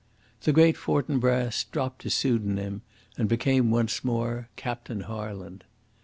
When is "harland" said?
5.01-5.63